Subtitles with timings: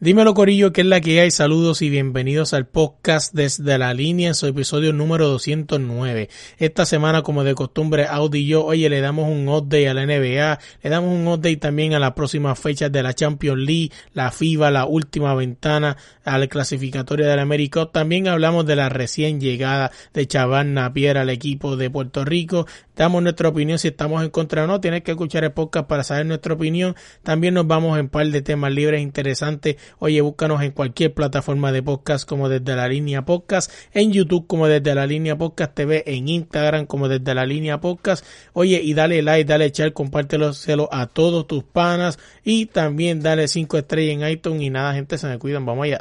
[0.00, 1.30] Dímelo Corillo, que es la que hay.
[1.30, 6.28] Saludos y bienvenidos al podcast desde la línea en su episodio número 209.
[6.58, 10.04] Esta semana, como de costumbre, Audi y yo, oye, le damos un update a la
[10.04, 14.32] NBA, le damos un update también a las próximas fechas de la Champions League, la
[14.32, 17.86] FIBA, la última ventana al clasificatorio del América.
[17.86, 22.66] También hablamos de la recién llegada de Chaván Napier al equipo de Puerto Rico.
[22.96, 24.80] Damos nuestra opinión si estamos en contra o no.
[24.80, 26.94] Tienes que escuchar el podcast para saber nuestra opinión.
[27.22, 31.82] También nos vamos en par de temas libres interesantes Oye, búscanos en cualquier plataforma de
[31.82, 36.28] podcast como desde la línea podcast, en YouTube como desde la línea podcast TV, en
[36.28, 38.24] Instagram como desde la línea podcast.
[38.52, 40.52] Oye, y dale like, dale share, compártelo
[40.90, 45.26] a todos tus panas y también dale cinco estrellas en iTunes y nada, gente, se
[45.26, 45.66] me cuidan.
[45.66, 45.98] Vamos allá.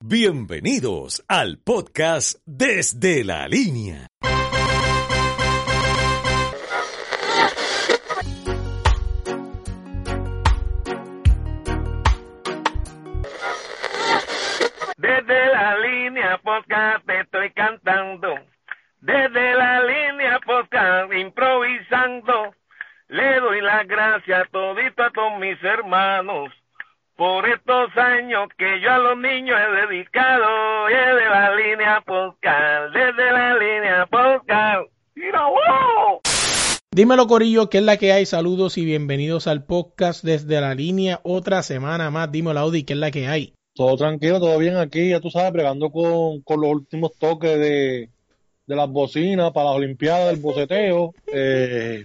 [0.00, 4.06] Bienvenidos al podcast desde la línea.
[16.42, 18.34] Podcast te estoy cantando.
[19.00, 22.54] Desde la línea podcast improvisando.
[23.08, 26.50] Le doy las gracias todito a todos mis hermanos
[27.16, 30.86] por estos años que yo a los niños he dedicado.
[30.86, 34.90] Desde la línea podcast, desde la línea podcast.
[35.14, 35.42] ¡Mira!
[36.90, 38.26] Dímelo Corillo, ¿qué es la que hay?
[38.26, 41.20] Saludos y bienvenidos al podcast desde la línea.
[41.22, 42.32] Otra semana más.
[42.32, 43.54] Dímelo Audi, ¿qué es la que hay?
[43.78, 48.10] Todo tranquilo, todo bien aquí, ya tú sabes, bregando con, con los últimos toques de,
[48.66, 51.14] de las bocinas para las Olimpiadas del boceteo.
[51.32, 52.04] Eh,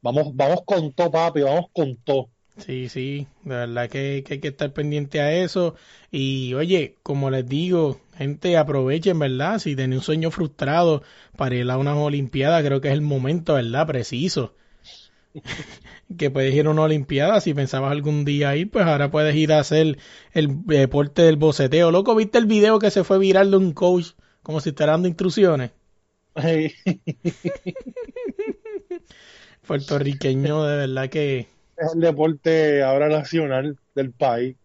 [0.00, 2.28] vamos, vamos con todo, papi, vamos con todo.
[2.58, 5.74] Sí, sí, de verdad que, que, hay que estar pendiente a eso.
[6.12, 9.58] Y oye, como les digo, gente, aprovechen, ¿verdad?
[9.58, 11.02] Si tienen un sueño frustrado
[11.36, 13.88] para ir a unas Olimpiadas, creo que es el momento, ¿verdad?
[13.88, 14.54] Preciso.
[16.18, 19.52] que puedes ir a una olimpiada, si pensabas algún día ir, pues ahora puedes ir
[19.52, 19.98] a hacer
[20.32, 21.90] el deporte del boceteo.
[21.90, 25.08] Loco, ¿viste el video que se fue viral de un coach como si estuviera dando
[25.08, 25.70] instrucciones?
[29.66, 31.48] Puertorriqueño, de verdad que...
[31.76, 34.56] Es el deporte ahora nacional del país.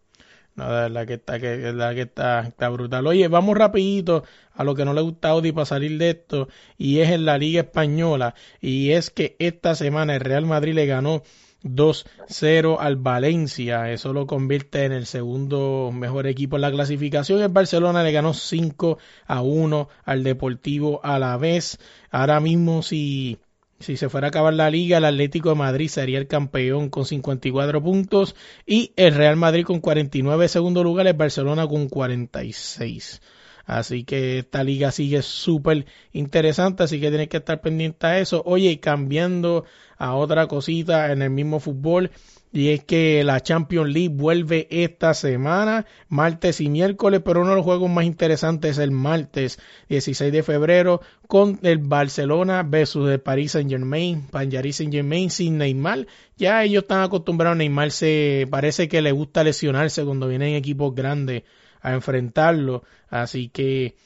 [0.54, 3.06] De verdad que está, que, verdad que está, está brutal.
[3.06, 4.24] Oye, vamos rapidito
[4.54, 7.24] a lo que no le gusta a Audi para salir de esto, y es en
[7.24, 11.22] la Liga Española, y es que esta semana el Real Madrid le ganó
[11.64, 13.90] 2-0 al Valencia.
[13.92, 17.40] Eso lo convierte en el segundo mejor equipo en la clasificación.
[17.40, 21.78] El Barcelona le ganó 5 a 1 al Deportivo a la vez.
[22.10, 23.38] Ahora mismo si
[23.82, 27.04] si se fuera a acabar la liga, el Atlético de Madrid sería el campeón con
[27.04, 28.34] 54 puntos
[28.66, 33.20] y el Real Madrid con 49 segundo lugar, el Barcelona con 46.
[33.64, 38.42] Así que esta liga sigue súper interesante, así que tienes que estar pendiente a eso.
[38.44, 39.64] Oye, cambiando
[39.98, 42.10] a otra cosita en el mismo fútbol,
[42.52, 47.56] y es que la Champions League vuelve esta semana, martes y miércoles, pero uno de
[47.56, 49.58] los juegos más interesantes es el martes
[49.88, 55.56] 16 de febrero con el Barcelona versus el Paris Saint Germain, Paris Saint Germain sin
[55.56, 56.06] Neymar.
[56.36, 61.44] Ya ellos están acostumbrados, Neymar se parece que le gusta lesionarse cuando vienen equipos grandes
[61.80, 63.96] a enfrentarlo, así que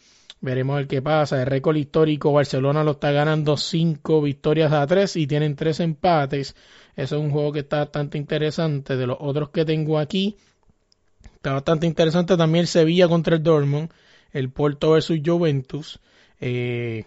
[0.40, 1.40] veremos el que pasa.
[1.40, 6.54] El récord histórico Barcelona lo está ganando 5 victorias a 3 y tienen 3 empates.
[6.94, 8.96] Eso es un juego que está bastante interesante.
[8.96, 10.36] De los otros que tengo aquí,
[11.34, 13.90] está bastante interesante también el Sevilla contra el Dortmund,
[14.32, 16.00] el Porto versus Juventus,
[16.40, 17.04] eh,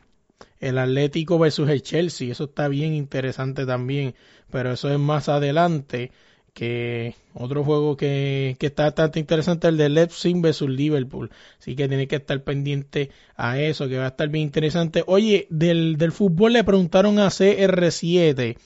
[0.59, 2.31] el Atlético versus el Chelsea.
[2.31, 4.16] Eso está bien interesante también,
[4.51, 6.11] pero eso es más adelante
[6.54, 11.88] que otro juego que, que está bastante interesante el de Leipzig versus Liverpool así que
[11.88, 16.12] tiene que estar pendiente a eso que va a estar bien interesante oye del, del
[16.12, 18.58] fútbol le preguntaron a CR7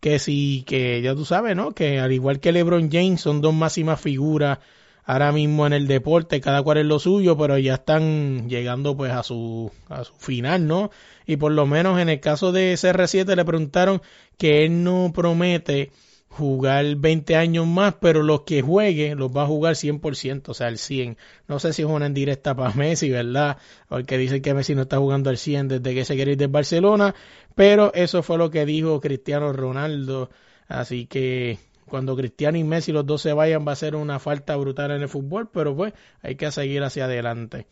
[0.00, 1.72] que sí, que ya tú sabes, ¿no?
[1.72, 4.58] Que al igual que LeBron James son dos máximas figuras
[5.04, 9.12] ahora mismo en el deporte, cada cual es lo suyo, pero ya están llegando pues
[9.12, 10.90] a su, a su final, ¿no?
[11.26, 14.02] Y por lo menos en el caso de CR7 le preguntaron
[14.38, 15.90] que él no promete
[16.30, 20.68] jugar 20 años más, pero los que juegue los va a jugar 100%, o sea,
[20.68, 21.18] al 100.
[21.48, 23.58] No sé si es una en directa para Messi, ¿verdad?
[23.88, 26.46] Porque dicen que Messi no está jugando al 100 desde que se quiere ir de
[26.46, 27.14] Barcelona,
[27.54, 30.30] pero eso fue lo que dijo Cristiano Ronaldo,
[30.68, 34.56] así que cuando Cristiano y Messi los dos se vayan va a ser una falta
[34.56, 35.92] brutal en el fútbol, pero pues
[36.22, 37.66] hay que seguir hacia adelante.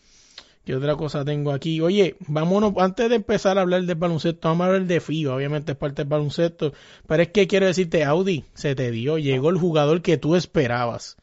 [0.68, 1.80] ¿Qué otra cosa tengo aquí?
[1.80, 5.72] Oye, vámonos, antes de empezar a hablar del baloncesto, vamos a hablar de FIBA, obviamente
[5.72, 6.74] es parte del baloncesto,
[7.06, 11.16] pero es que quiero decirte, Audi, se te dio, llegó el jugador que tú esperabas.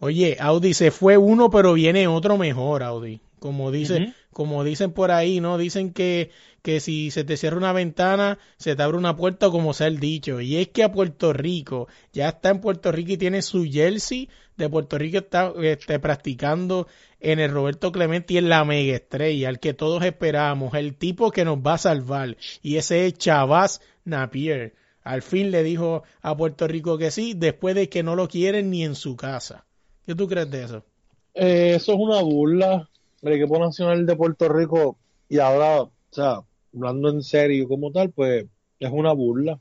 [0.00, 3.20] Oye, Audi se fue uno, pero viene otro mejor, Audi.
[3.38, 5.56] Como dice, como dicen por ahí, ¿no?
[5.56, 6.30] Dicen que,
[6.60, 9.98] que si se te cierra una ventana, se te abre una puerta, como sea el
[9.98, 10.42] dicho.
[10.42, 14.28] Y es que a Puerto Rico, ya está en Puerto Rico y tiene su jersey
[14.58, 16.86] de Puerto Rico, está este, practicando
[17.18, 21.30] en el Roberto Clemente y en la mega estrella, el que todos esperamos, el tipo
[21.30, 22.36] que nos va a salvar.
[22.60, 24.74] Y ese es Chavaz Napier.
[25.02, 28.68] Al fin le dijo a Puerto Rico que sí, después de que no lo quieren
[28.68, 29.64] ni en su casa.
[30.04, 30.84] ¿Qué tú crees de eso?
[31.32, 32.86] Eh, eso es una burla
[33.28, 36.40] el equipo nacional de Puerto Rico y ahora, o sea,
[36.74, 38.46] hablando en serio como tal, pues
[38.78, 39.58] es una burla.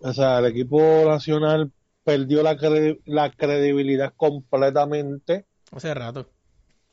[0.00, 1.72] O sea, el equipo nacional
[2.04, 2.56] perdió la,
[3.04, 5.46] la credibilidad completamente.
[5.72, 6.28] Hace rato.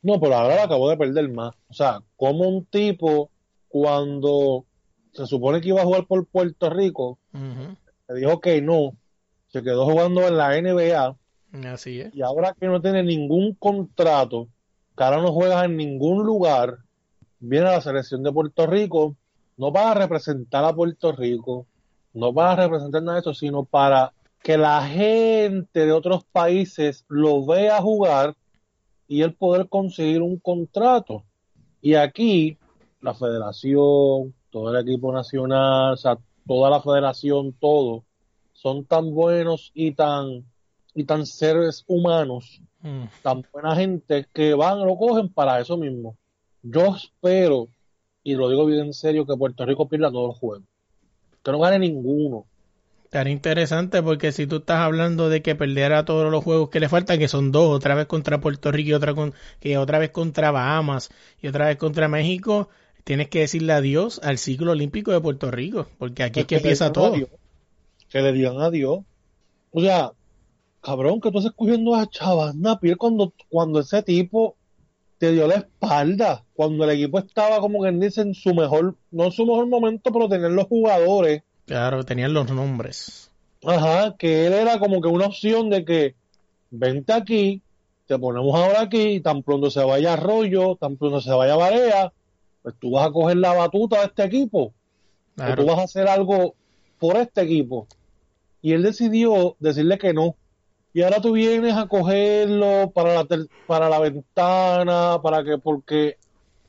[0.02, 1.56] No, pero ahora la acabó de perder más.
[1.68, 3.32] O sea, como un tipo
[3.68, 4.66] cuando
[5.14, 7.20] se supone que iba a jugar por Puerto Rico,
[8.08, 8.96] le dijo que no,
[9.48, 11.18] se quedó jugando en la NBA.
[11.72, 12.14] Así es.
[12.14, 14.50] Y ahora que no tiene ningún contrato,
[14.96, 16.78] que ahora no juega en ningún lugar,
[17.40, 19.16] viene a la selección de Puerto Rico,
[19.58, 21.66] no para representar a Puerto Rico,
[22.14, 27.46] no para representar nada de eso, sino para que la gente de otros países lo
[27.46, 28.36] vea jugar
[29.08, 31.24] y él poder conseguir un contrato.
[31.82, 32.58] Y aquí,
[33.02, 36.18] la federación, todo el equipo nacional, o sea,
[36.48, 38.04] toda la federación, todo,
[38.54, 40.46] son tan buenos y tan,
[40.94, 43.06] y tan seres humanos Mm.
[43.24, 46.16] tan buena gente que van, lo cogen para eso mismo.
[46.62, 47.68] Yo espero,
[48.24, 50.68] y lo digo bien en serio, que Puerto Rico pierda todos los juegos.
[51.42, 52.46] Que no gane ninguno.
[53.10, 56.88] Tan interesante porque si tú estás hablando de que perdiera todos los juegos que le
[56.88, 60.12] faltan, que son dos, otra vez contra Puerto Rico y otra, con, que otra vez
[60.12, 61.10] contra Bahamas
[61.42, 62.70] y otra vez contra México,
[63.04, 66.94] tienes que decirle adiós al ciclo olímpico de Puerto Rico, porque aquí es que, empieza
[66.94, 67.16] todo.
[68.10, 69.00] que le digan adiós.
[69.72, 70.12] O sea,
[70.86, 74.56] cabrón, que tú estás escogiendo a Chavas Napier cuando, cuando ese tipo
[75.18, 79.26] te dio la espalda, cuando el equipo estaba como que dice en su mejor, no
[79.26, 81.42] en su mejor momento, pero tenían los jugadores.
[81.66, 83.32] Claro, tenían los nombres.
[83.66, 86.16] Ajá, que él era como que una opción de que
[86.70, 87.64] vente aquí,
[88.06, 92.14] te ponemos ahora aquí, tan pronto se vaya Arroyo, tan pronto se vaya Barea,
[92.62, 94.72] pues tú vas a coger la batuta de este equipo.
[95.38, 96.54] O tú vas a hacer algo
[97.00, 97.88] por este equipo.
[98.62, 100.36] Y él decidió decirle que no
[100.96, 103.28] y ahora tú vienes a cogerlo para la,
[103.68, 106.16] para la ventana, para que, porque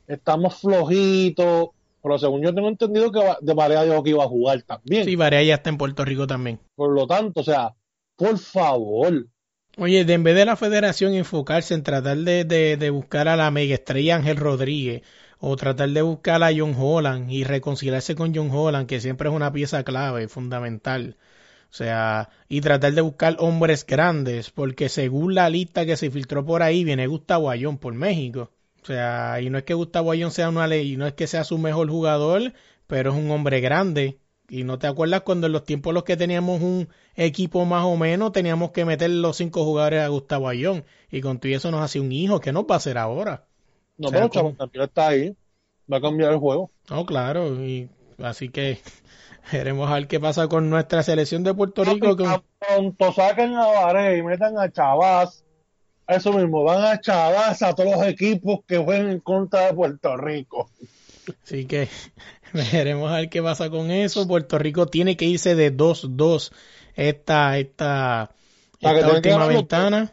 [0.05, 1.69] estamos flojitos.
[2.03, 5.05] Pero según yo tengo entendido que de Barea dijo que iba a jugar también.
[5.05, 6.59] Sí, Barea ya está en Puerto Rico también.
[6.75, 7.73] Por lo tanto, o sea,
[8.17, 9.27] por favor.
[9.77, 13.37] Oye, de en vez de la federación enfocarse en tratar de, de, de buscar a
[13.37, 15.03] la mega estrella Ángel Rodríguez,
[15.39, 19.35] o tratar de buscar a John Holland y reconciliarse con John Holland, que siempre es
[19.35, 21.15] una pieza clave, fundamental.
[21.69, 26.45] O sea, y tratar de buscar hombres grandes, porque según la lista que se filtró
[26.45, 28.51] por ahí, viene Gustavo Ayón por México.
[28.81, 31.43] O sea, y no es que Gustavo Ayón sea una ley, no es que sea
[31.43, 32.53] su mejor jugador,
[32.87, 34.19] pero es un hombre grande.
[34.49, 37.97] Y no te acuerdas cuando en los tiempos los que teníamos un equipo más o
[37.97, 40.85] menos, teníamos que meter los cinco jugadores a Gustavo Ayón.
[41.11, 43.45] Y con todo eso nos hace un hijo, que no va a hacer ahora?
[43.97, 44.55] No, pero como...
[44.73, 45.35] está ahí,
[45.91, 46.69] va a cambiar el juego.
[46.89, 47.89] No, claro, y
[48.19, 48.79] así que
[49.49, 52.17] Queremos ver qué pasa con nuestra selección de Puerto Rico.
[52.17, 52.43] Con...
[52.59, 55.43] Pronto saquen a Varey y metan a Chavaz.
[56.07, 60.17] Eso mismo, van a Chavaz a todos los equipos que jueguen en contra de Puerto
[60.17, 60.69] Rico.
[61.43, 61.89] Así que
[62.53, 64.27] veremos a ver qué pasa con eso.
[64.27, 66.51] Puerto Rico tiene que irse de 2-2
[66.95, 68.31] esta, esta,
[68.79, 70.11] esta última ventana.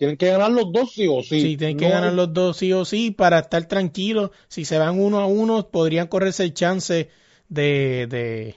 [0.00, 1.42] Tienen que ganar los dos sí o sí.
[1.42, 4.30] Sí, tienen que ganar los dos sí o sí para estar tranquilos.
[4.48, 7.10] Si se van uno a uno, podrían correrse el chance
[7.50, 8.54] de, de,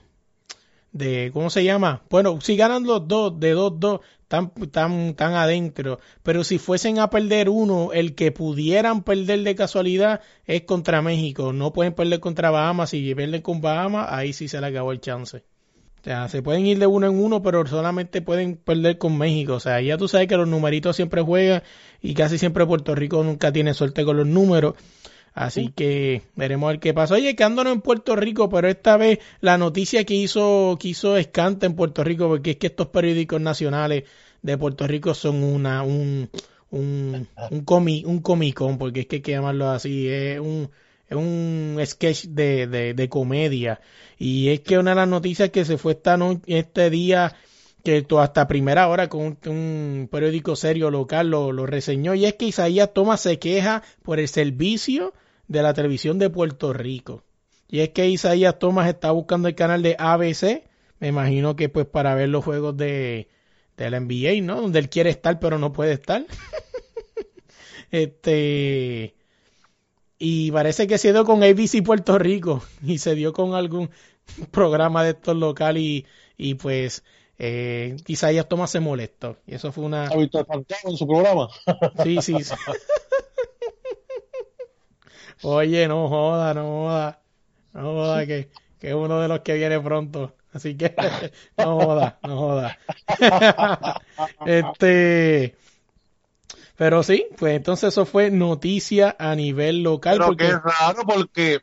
[0.93, 2.01] de ¿cómo se llama?
[2.09, 5.99] Bueno, si ganan los dos, de dos, dos, tan, tan, tan adentro.
[6.23, 11.51] Pero si fuesen a perder uno, el que pudieran perder de casualidad es contra México.
[11.51, 12.91] No pueden perder contra Bahamas.
[12.91, 15.43] Si pierden con Bahamas, ahí sí se le acabó el chance.
[16.03, 19.53] O sea, se pueden ir de uno en uno, pero solamente pueden perder con México.
[19.53, 21.63] O sea, ya tú sabes que los numeritos siempre juegan
[22.01, 24.75] y casi siempre Puerto Rico nunca tiene suerte con los números.
[25.33, 27.15] Así que veremos a ver qué pasa.
[27.15, 31.67] Oye, quedándonos en Puerto Rico, pero esta vez la noticia que hizo, que hizo Escanta
[31.67, 34.03] en Puerto Rico, porque es que estos periódicos nacionales
[34.41, 36.29] de Puerto Rico son una, un,
[36.69, 40.69] un, un, comi, un comicón, porque es que hay que llamarlo así, es un,
[41.17, 43.81] un sketch de, de, comedia.
[44.17, 47.35] Y es que una de las noticias que se fue esta no- este día,
[47.83, 52.35] que hasta primera hora con un, un periódico serio local lo, lo reseñó, y es
[52.35, 55.13] que Isaías Thomas se queja por el servicio
[55.47, 57.23] de la televisión de Puerto Rico.
[57.69, 60.63] Y es que Isaías Thomas está buscando el canal de ABC,
[60.99, 63.27] me imagino que pues para ver los juegos de,
[63.77, 64.61] de la NBA, ¿no?
[64.61, 66.25] Donde él quiere estar pero no puede estar.
[67.91, 69.15] este
[70.25, 73.89] y parece que se dio con ABC Puerto Rico y se dio con algún
[74.51, 76.05] programa de estos local y,
[76.37, 77.03] y pues
[77.37, 81.49] eh, Isaías Thomas se molestó y eso fue una ¿Ha visto Santiago en su programa?
[82.03, 82.55] sí sí, sí.
[85.41, 87.21] oye no joda no joda
[87.73, 88.49] no joda que,
[88.79, 90.95] que es uno de los que viene pronto así que
[91.57, 92.79] no joda no joda
[94.45, 95.57] este
[96.75, 100.17] pero sí, pues entonces eso fue noticia a nivel local.
[100.17, 101.59] Pero porque que es raro porque,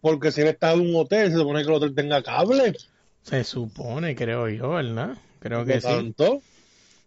[0.00, 2.76] porque si él está en un hotel, se supone que el hotel tenga cable.
[3.22, 5.16] Se supone, creo yo, ¿verdad?
[5.40, 5.86] Creo que lo sí.
[5.86, 6.42] tanto,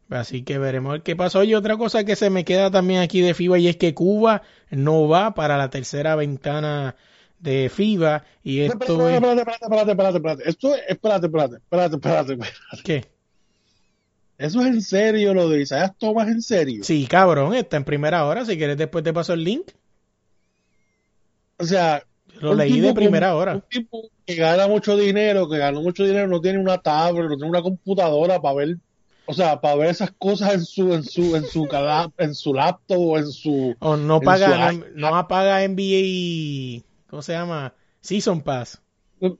[0.10, 1.40] Así que veremos qué pasa.
[1.40, 4.44] Oye, otra cosa que se me queda también aquí de FIBA y es que Cuba
[4.70, 6.96] no va para la tercera ventana
[7.40, 9.16] de FIBA y Espérate, esto es...
[9.16, 10.50] espérate, espérate, espérate, espérate, espérate.
[10.50, 12.84] Esto es, espérate, espérate, espérate, espérate, espérate.
[12.84, 13.13] ¿Qué?
[14.44, 16.84] Eso es en serio lo de Isaías Thomas, en serio.
[16.84, 18.44] Sí, cabrón, está en primera hora.
[18.44, 19.72] Si quieres después te paso el link.
[21.58, 22.04] O sea,
[22.42, 23.54] Lo leí de primera hora.
[23.54, 27.38] Un tipo que gana mucho dinero, que ganó mucho dinero, no tiene una tablet, no
[27.38, 28.78] tiene una computadora para ver,
[29.28, 31.66] o sea, para ver esas cosas en su, en su, en su,
[32.18, 37.22] en su laptop o en su, O no paga, su no, no apaga NBA, ¿cómo
[37.22, 37.74] se llama?
[38.02, 38.82] Season Pass.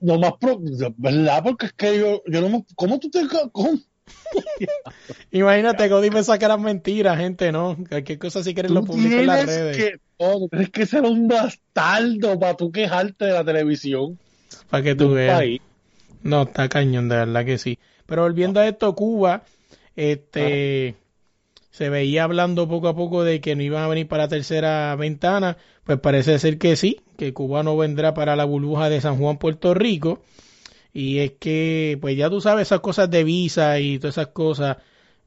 [0.00, 0.60] no más, pro-
[0.96, 1.42] ¿verdad?
[1.44, 3.20] Porque es que yo, yo no me, ¿cómo tú te,
[3.52, 3.78] cómo?
[5.32, 7.76] Imagínate, Cody me saca las mentiras, gente, ¿no?
[7.88, 9.76] Cualquier cosa si quieres lo Tú publico en las redes.
[9.76, 14.18] que, no, tú tienes que ser un bastardo para tú quejarte de la televisión
[14.70, 15.38] Para que tú veas.
[15.38, 15.60] país.
[16.22, 17.78] No, está cañón, de verdad que sí.
[18.06, 19.44] Pero volviendo a esto, Cuba,
[19.96, 20.94] este,
[21.70, 24.94] se veía hablando poco a poco de que no iban a venir para la tercera
[24.96, 29.18] ventana, pues parece ser que sí, que Cuba no vendrá para la burbuja de San
[29.18, 30.22] Juan, Puerto Rico.
[30.94, 34.78] Y es que, pues ya tú sabes esas cosas de visa y todas esas cosas,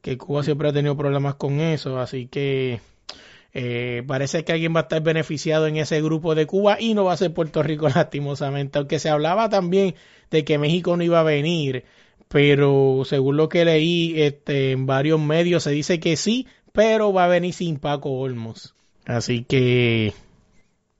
[0.01, 2.79] que Cuba siempre ha tenido problemas con eso, así que
[3.53, 7.05] eh, parece que alguien va a estar beneficiado en ese grupo de Cuba y no
[7.05, 9.95] va a ser Puerto Rico lastimosamente, aunque se hablaba también
[10.31, 11.83] de que México no iba a venir,
[12.29, 17.25] pero según lo que leí este, en varios medios se dice que sí, pero va
[17.25, 18.73] a venir sin Paco Olmos.
[19.05, 20.13] Así que,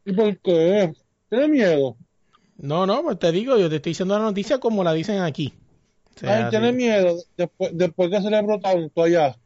[0.06, 0.94] ¿Y por qué?
[1.30, 1.98] ¿Tienes miedo?
[2.58, 5.54] No, no, pues te digo, yo te estoy diciendo la noticia como la dicen aquí.
[6.16, 7.16] O sea, Ay, ¿tienes miedo?
[7.38, 9.38] Después, después que celebró tanto allá.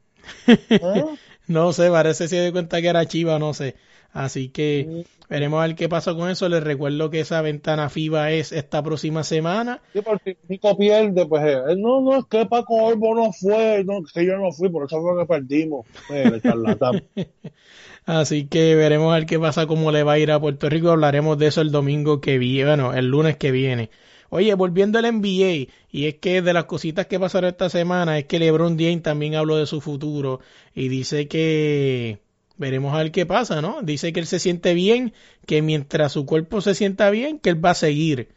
[0.82, 1.15] ¿Ah?
[1.48, 3.75] No sé, parece si de cuenta que era Chiva, no sé.
[4.13, 6.50] Así que veremos a ver qué pasa con eso.
[6.50, 9.82] Les recuerdo que esa ventana FIBA es esta próxima semana.
[9.94, 10.38] Sí, porque
[10.77, 14.51] pierde, pues eh, no, no, es que Paco Olmo no fue, no, que yo no
[14.51, 15.86] fui, por eso fue que perdimos.
[16.44, 17.03] Charlatán.
[18.06, 20.89] Así que veremos a ver qué pasa, cómo le va a ir a Puerto Rico.
[20.89, 23.89] Hablaremos de eso el domingo que viene, bueno, el lunes que viene.
[24.30, 28.25] Oye, volviendo al NBA, y es que de las cositas que pasaron esta semana es
[28.25, 30.39] que LeBron James también habló de su futuro
[30.74, 32.20] y dice que
[32.62, 33.82] veremos a ver qué pasa, ¿no?
[33.82, 35.13] Dice que él se siente bien,
[35.48, 38.30] que mientras su cuerpo se sienta bien, que él va a seguir.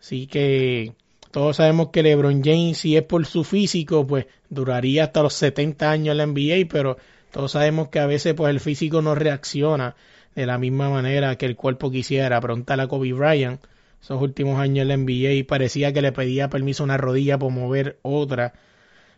[0.00, 0.94] Así que
[1.30, 5.90] todos sabemos que LeBron James, si es por su físico, pues duraría hasta los 70
[5.90, 6.96] años en la NBA, pero
[7.30, 9.94] todos sabemos que a veces pues el físico no reacciona
[10.34, 12.40] de la misma manera que el cuerpo quisiera.
[12.40, 13.60] Preguntar a Kobe Bryant,
[14.02, 17.52] esos últimos años en la NBA parecía que le pedía permiso a una rodilla por
[17.52, 18.54] mover otra.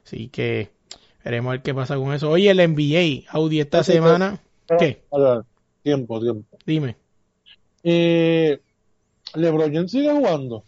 [0.05, 0.71] Así que
[1.25, 2.29] veremos a ver qué pasa con eso.
[2.29, 4.41] Oye, el NBA, Audi, esta semana,
[4.79, 5.03] ¿qué?
[5.83, 6.59] Tiempo, tiempo.
[6.67, 6.97] Dime.
[7.83, 8.61] Eh,
[9.35, 10.65] LeBron James sigue jugando,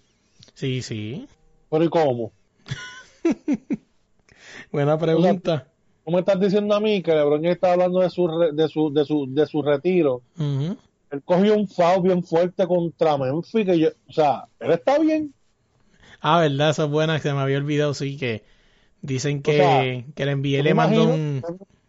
[0.55, 1.27] Sí, sí.
[1.71, 2.33] pero ¿y cómo?
[4.73, 5.67] Buena pregunta.
[6.05, 8.93] ¿Cómo estás diciendo a mí que LeBron James está hablando de su, re- de su,
[8.93, 10.23] de su, de su retiro?
[10.37, 10.77] Ujú.
[11.11, 15.33] Él cogió un foul bien fuerte contra Memphis, que yo, o sea, él está bien.
[16.21, 18.43] Ah, verdad, esa es buena, que se me había olvidado, sí, que
[19.03, 21.43] dicen que, O sea, que envié, me le mandó imagino- un...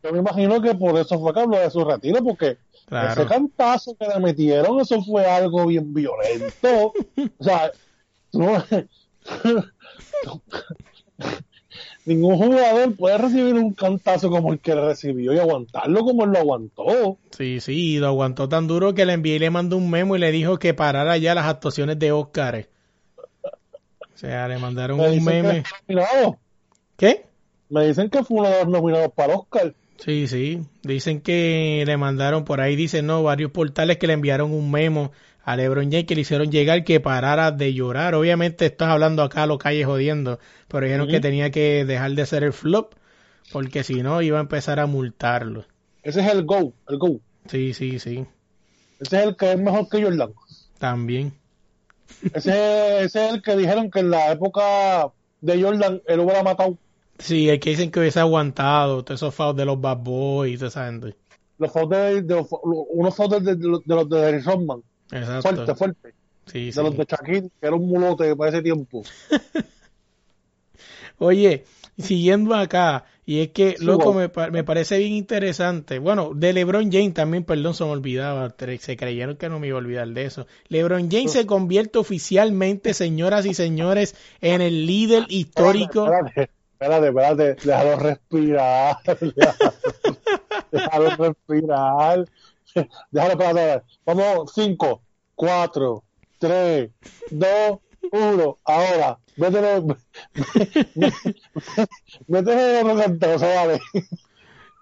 [0.04, 2.58] Yo me imagino que por eso fue que habló de su retiro, porque
[2.88, 3.22] Claro.
[3.22, 6.94] ese cantazo que le metieron, eso fue algo bien violento.
[7.40, 7.72] o sea,
[8.34, 8.64] no-
[12.06, 16.40] ningún jugador puede recibir un cantazo como el que recibió y aguantarlo como él lo
[16.40, 17.18] aguantó.
[17.32, 20.16] Sí, sí, y lo aguantó tan duro que le envié y le mandó un memo
[20.16, 22.68] y le dijo que parara ya las actuaciones de Oscar.
[23.44, 25.64] O sea, le mandaron Me un que meme.
[26.98, 27.26] ¿Qué?
[27.70, 29.74] Me dicen que fue uno de los nominados para Oscar.
[29.98, 30.62] Sí, sí.
[30.82, 35.12] Dicen que le mandaron por ahí, dicen, no, varios portales que le enviaron un memo
[35.44, 38.16] a LeBron James que le hicieron llegar que parara de llorar.
[38.16, 42.22] Obviamente estás hablando acá a los calles jodiendo, pero dijeron que tenía que dejar de
[42.22, 42.96] hacer el flop
[43.52, 45.66] porque si no iba a empezar a multarlo.
[46.02, 47.20] Ese es el go, el go.
[47.48, 48.26] Sí, sí, sí.
[49.00, 50.34] Ese es el que es mejor que Jordan.
[50.80, 51.34] También.
[52.34, 56.78] Ese, ese es el que dijeron que en la época de Jordan él hubiera matado.
[57.20, 60.58] Sí, el que dicen que hubiese aguantado todos esos fouls de los Bad Boys y
[60.58, 61.16] toda esa gente.
[61.58, 61.90] Los fouls
[62.28, 63.56] de, unos fouls de,
[63.86, 64.82] los de Dennis Rodman.
[65.12, 65.42] Exacto.
[65.42, 66.14] Fuerte, fuerte.
[66.46, 66.80] Sí, De sí.
[66.82, 69.04] los de Shaquille, que era un mulote para ese tiempo.
[71.20, 71.64] Oye,
[71.98, 74.30] siguiendo acá, y es que, Sí, loco, wow.
[74.36, 76.00] me, me parece bien interesante.
[76.00, 78.54] Bueno, de LeBron James también, perdón, se me olvidaba.
[78.80, 80.48] Se creyeron que no me iba a olvidar de eso.
[80.68, 86.06] LeBron James se convierte oficialmente, señoras y señores, en el líder histórico.
[86.06, 86.54] Espérate, espérate,
[86.84, 88.98] espérate, déjalo respirar.
[90.72, 92.26] Déjalo respirar.
[93.12, 93.86] Déjalo, espérate, espérate.
[94.06, 95.02] Vamos, 5,
[95.36, 96.04] 4,
[96.40, 96.92] 3,
[97.32, 97.80] 2,
[98.12, 98.60] 1.
[98.66, 99.82] Ahora, métele,
[102.28, 103.80] métele otro cantazo, vale.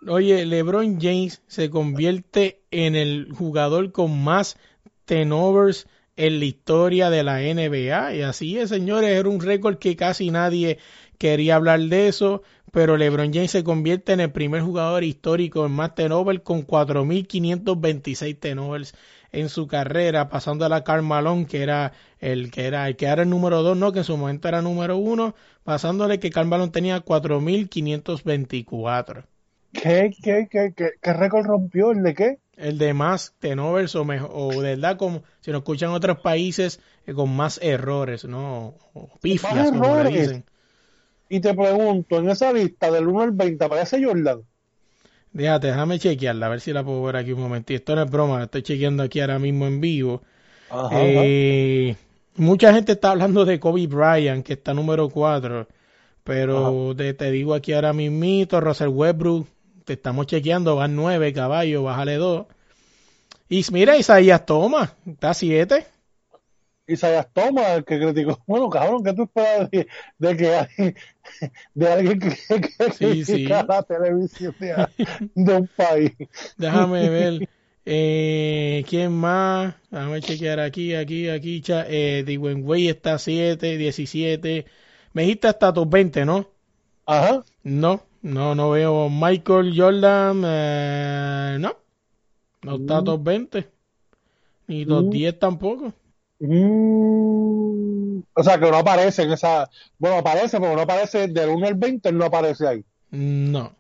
[0.08, 4.58] Oye, LeBron James se convierte en el jugador con más
[5.06, 8.16] tenovers en la historia de la NBA.
[8.16, 10.80] Y así es, señores, era un récord que casi nadie
[11.22, 15.72] quería hablar de eso, pero LeBron James se convierte en el primer jugador histórico en
[15.72, 18.96] más turnovers con 4.526 turnovers
[19.32, 23.06] en su carrera, pasando a la Karl Malone, que era el que era el que
[23.06, 26.48] era el número 2, no, que en su momento era número 1, pasándole que Karl
[26.48, 29.26] Malone tenía 4.524.
[29.74, 31.92] ¿Qué, qué, qué, qué, qué récord rompió?
[31.92, 32.40] ¿El de qué?
[32.58, 36.80] El de más tenovers o, mejor, o de verdad como si nos escuchan otros países
[37.06, 38.74] eh, con más errores, ¿no?
[38.94, 40.46] O pifias, como le dicen.
[41.32, 44.46] Y te pregunto, en esa lista del 1 al 20, ¿aparece Jordan?
[45.34, 47.78] Déjate, déjame chequearla, a ver si la puedo ver aquí un momentito.
[47.78, 50.22] Esto no es broma, la estoy chequeando aquí ahora mismo en vivo.
[50.70, 51.96] Ajá, Eh,
[52.36, 55.68] mucha gente está hablando de Kobe Bryant, que está número 4,
[56.24, 59.48] pero te, te digo aquí ahora mismito, Russell Westbrook,
[59.86, 62.48] te estamos chequeando, van 9, caballo, bájale 2.
[63.50, 65.86] Y mira, Isaías Thomas, está 7.
[66.94, 68.42] Isaías Thomas, el que criticó.
[68.48, 70.96] Bueno, cabrón, ¿qué tú esperas de, de que alguien,
[71.74, 72.30] de alguien que,
[72.62, 73.66] que Sí, critica sí.
[73.68, 74.88] la televisión de,
[75.36, 76.12] de un país?
[76.58, 77.50] Déjame ver.
[77.86, 79.76] Eh, ¿Quién más?
[79.90, 81.62] Déjame chequear aquí, aquí, aquí.
[81.62, 84.66] cha- Eh, Wade está 7, 17.
[85.14, 86.48] Me dijiste hasta top 20, ¿no?
[87.06, 87.44] Ajá.
[87.64, 90.42] No, no, no veo Michael Jordan.
[90.46, 91.76] eh, no,
[92.64, 93.06] no está Mm.
[93.06, 93.70] top 20.
[94.68, 95.10] Ni top Mm.
[95.10, 95.94] 10 tampoco.
[96.44, 99.70] Mm, o sea, que no aparece en esa.
[100.00, 102.86] Bueno, aparece, pero no aparece del 1 al 20, él no aparece ahí.
[103.12, 103.76] No.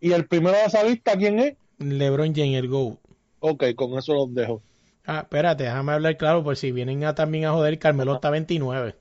[0.00, 1.54] ¿Y el primero de esa lista quién es?
[1.78, 2.98] LeBron James, el GOAT.
[3.40, 4.62] Ok, con eso los dejo.
[5.06, 8.94] Ah, espérate, déjame hablar claro, por si vienen a, también a joder, Carmelo está 29.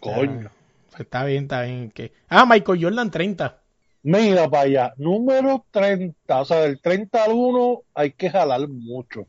[0.00, 0.50] Coño.
[0.90, 1.90] Pues está bien, está bien.
[1.90, 3.60] que Ah, Michael Jordan 30.
[4.02, 9.26] Mira para allá, número 30, o sea, del 30 al 1 hay que jalar mucho.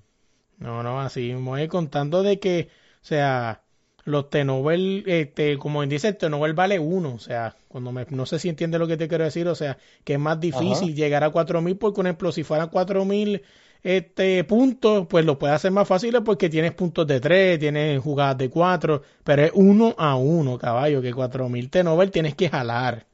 [0.58, 2.70] No, no, así me voy contando de que,
[3.02, 3.64] o sea,
[4.04, 8.40] los T-Nobel, este, como dice, el T-Nobel vale uno, o sea, cuando me, no sé
[8.40, 11.30] si entiende lo que te quiero decir, o sea, que es más difícil llegar a
[11.30, 13.42] 4000, porque por ejemplo, si fueran 4000
[13.84, 18.38] este, puntos, pues lo puede hacer más fácil porque tienes puntos de 3, tienes jugadas
[18.38, 23.08] de 4, pero es uno a uno, caballo, que 4000 T-Nobel tienes que jalar.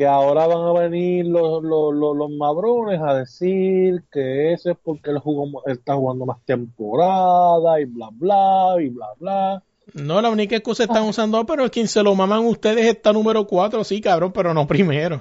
[0.00, 4.76] Que ahora van a venir los, los, los, los madrones a decir que ese es
[4.82, 9.62] porque él, jugó, él está jugando más temporada y bla, bla, y bla, bla.
[9.92, 13.46] No, la única excusa están usando, pero es quien se lo maman ustedes está número
[13.46, 15.16] 4, sí, cabrón, pero no primero.
[15.16, 15.20] O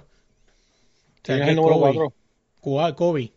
[1.23, 1.93] sea, ¿Quién es que el número Kobe.
[1.95, 2.13] 4?
[2.61, 2.95] Kobe.
[2.95, 3.33] Kobe.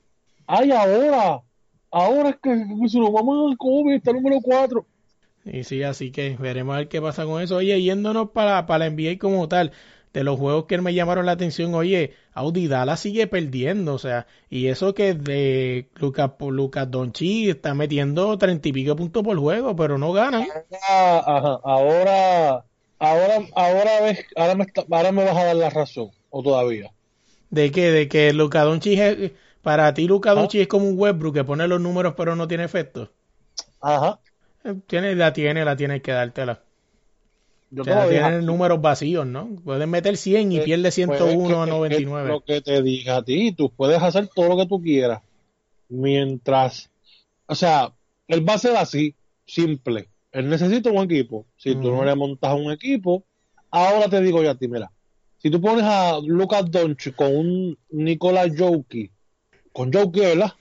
[0.47, 1.43] ¡Ay, ahora!
[1.91, 4.87] Ahora es que se lo vamos al Kobe, está el número 4.
[5.47, 7.57] Y sí, así que veremos a ver qué pasa con eso.
[7.57, 9.73] Oye, yéndonos para, para la NBA como tal,
[10.13, 14.27] de los juegos que me llamaron la atención, oye, Audi Dallas sigue perdiendo, o sea,
[14.51, 19.75] y eso que de Lucas Lucas Donchi está metiendo treinta y pico puntos por juego,
[19.77, 20.53] pero no ganan.
[20.89, 22.65] Ah, ajá, ahora,
[22.99, 26.93] ahora, ahora ves, ahora me, está- ahora me vas a dar la razón, o todavía.
[27.51, 27.93] ¿De qué?
[27.93, 30.35] De que Lucas Doncic es, para ti Lucas.
[30.35, 33.13] Doncic es como un Westbrook que pone los números pero no tiene efecto.
[33.81, 34.21] Ajá,
[34.65, 36.65] Eh, Tiene, la tiene, la tiene que dártela.
[37.75, 39.49] Yo te tienen números vacíos, ¿no?
[39.65, 42.29] Pueden meter 100 y Eh, pierde Pues, 101 que- a que- 99.
[42.29, 45.23] Lo que te diga a ti, tú puedes hacer todo lo que tú quieras.
[45.89, 46.91] Mientras,
[47.47, 47.93] o sea,
[48.29, 50.09] él va a ser así, simple.
[50.33, 51.45] Él necesita un equipo.
[51.57, 53.25] Si tú no le montas un equipo,
[53.71, 54.91] ahora te digo yo a ti, mira,
[55.39, 59.11] si tú pones a Lucas Doncic con un Nicolás Jokic
[59.73, 60.53] con Jokic, ¿verdad?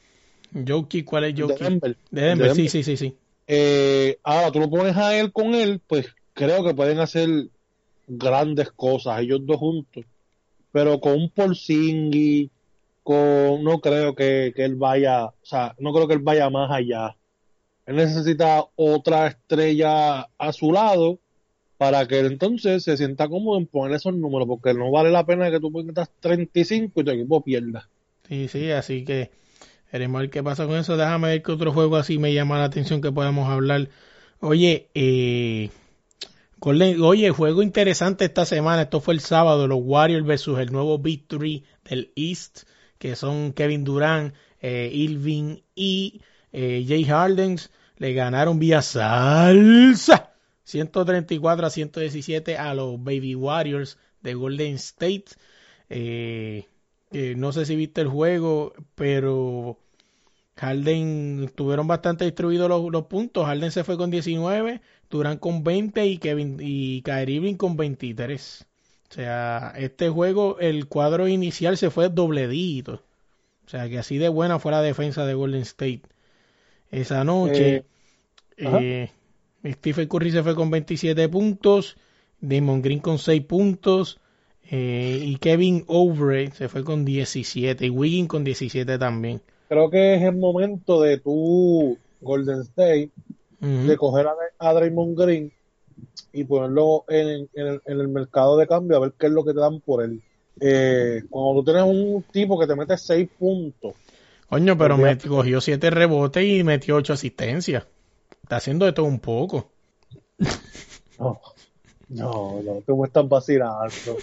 [0.68, 1.60] Jokic, ¿cuál es De Jokic?
[1.60, 1.98] Denver.
[2.12, 2.72] De Denver, De sí, Denver.
[2.72, 3.16] sí, sí, sí.
[3.48, 7.50] Eh, ahora tú lo pones a él con él, pues creo que pueden hacer
[8.08, 10.06] grandes cosas, ellos dos juntos.
[10.72, 12.50] Pero con un Porzingis,
[13.04, 16.72] con, no creo que, que él vaya, o sea, no creo que él vaya más
[16.72, 17.16] allá.
[17.86, 21.20] Él necesita otra estrella a su lado
[21.78, 25.26] para que él entonces se sienta cómodo en poner esos números, porque no vale la
[25.26, 27.90] pena que tú metas 35 y tu equipo pierda.
[28.30, 29.32] Sí, sí, así que
[29.92, 30.96] veremos ver qué pasa con eso.
[30.96, 33.90] Déjame ver qué otro juego así me llama la atención que podamos hablar.
[34.40, 35.70] Oye, eh,
[36.62, 38.84] oye, juego interesante esta semana.
[38.84, 42.64] Esto fue el sábado, los Warriors versus el nuevo Victory del East,
[42.98, 46.22] que son Kevin Durant, eh, Irving y
[46.52, 47.72] eh, Jay Hardens.
[47.98, 50.32] Le ganaron vía salsa
[50.64, 55.26] 134 a 117 a los Baby Warriors de Golden State.
[55.90, 56.68] Eh,
[57.12, 59.78] eh, no sé si viste el juego, pero
[60.62, 63.48] Harden tuvieron bastante distribuidos los, los puntos.
[63.48, 68.68] Harden se fue con 19, Durant con 20 y Kevin y Kyrie con 23.
[69.10, 73.04] O sea, este juego, el cuadro inicial se fue dobledito.
[73.66, 76.04] O sea, que así de buena fue la defensa de Golden State.
[76.92, 77.86] Esa noche,
[78.58, 79.10] Eh,
[79.64, 81.98] eh, Stephen Curry se fue con 27 puntos,
[82.40, 84.20] Damon Green con 6 puntos,
[84.70, 89.42] eh, y Kevin Obre se fue con 17, y Wiggins con 17 también.
[89.72, 93.10] Creo que es el momento de tu Golden State
[93.62, 95.50] de coger a, a Draymond Green
[96.34, 99.46] y ponerlo en, en el, en el mercado de cambio a ver qué es lo
[99.46, 100.22] que te dan por él.
[100.60, 103.94] Eh, cuando tú tienes un tipo que te mete 6 puntos,
[104.50, 107.86] Coño, pero me cogió 7 rebotes y metió 8 asistencias.
[108.44, 109.72] Está haciendo de todo un poco.
[111.18, 111.40] no,
[112.16, 114.18] no, no, tú me estás vacilando.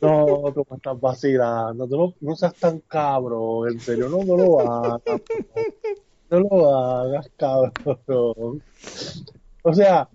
[0.00, 1.88] No, tú me estás vacilando.
[1.88, 5.20] Tú no, seas tan cabrón, en serio, no, no lo hagas.
[6.30, 8.62] No lo hagas, cabrón.
[9.62, 10.08] O sea,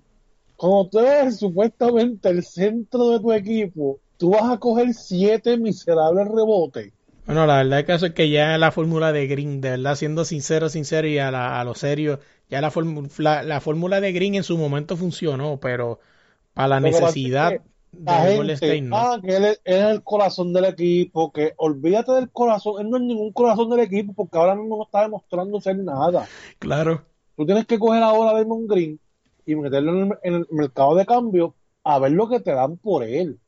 [0.55, 6.27] como tú eres supuestamente el centro de tu equipo, tú vas a coger siete miserables
[6.27, 6.91] rebotes.
[7.25, 10.23] Bueno, la verdad que eso es que ya la fórmula de Green, de verdad, siendo
[10.25, 14.57] sincero, sincero y a, la- a lo serio, ya la fórmula de Green en su
[14.57, 15.99] momento funcionó, pero
[16.57, 17.61] para la es necesidad que
[18.03, 22.11] La de gente, ah, que él es, él es el corazón del equipo, que olvídate
[22.11, 25.61] del corazón, él no es ningún corazón del equipo porque ahora mismo no está demostrando
[25.61, 26.27] ser nada.
[26.59, 27.03] Claro.
[27.35, 28.99] Tú tienes que coger ahora a Damon Green
[29.45, 32.77] y meterlo en el, en el mercado de cambio a ver lo que te dan
[32.77, 33.39] por él.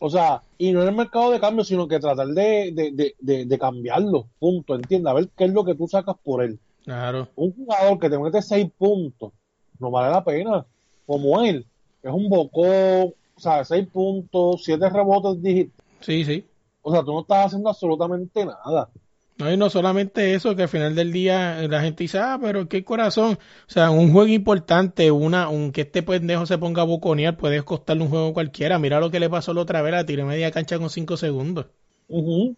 [0.00, 3.14] O sea, y no en el mercado de cambio, sino que tratar de, de, de,
[3.20, 6.58] de, de cambiarlo, punto, entiende, a ver qué es lo que tú sacas por él.
[6.84, 7.28] Claro.
[7.36, 9.32] Un jugador que te mete seis puntos,
[9.78, 10.66] no vale la pena,
[11.06, 11.66] como él,
[12.08, 16.44] es un bocón, o sea, seis puntos, siete rebotes, digi- Sí, sí.
[16.82, 18.88] o sea, tú no estás haciendo absolutamente nada.
[19.36, 22.38] No, y no solamente eso, que al final del día eh, la gente dice, ah,
[22.40, 23.32] pero qué corazón.
[23.66, 27.60] O sea, un juego importante, una, un que este pendejo se ponga a boconear, puede
[27.62, 28.78] costarle un juego cualquiera.
[28.78, 31.66] Mira lo que le pasó la otra vez, la tiré media cancha con 5 segundos.
[32.08, 32.54] O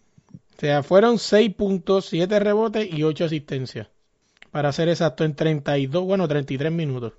[0.59, 3.87] sea, fueron 6 puntos, 7 rebotes y 8 asistencias.
[4.51, 7.13] Para ser exacto, en 32, bueno, 33 minutos.